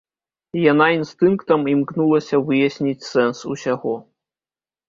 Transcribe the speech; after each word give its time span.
Яна 0.71 0.87
інстынктам 0.99 1.69
імкнулася 1.73 2.41
выясніць 2.49 3.07
сэнс 3.11 3.37
усяго. 3.53 3.95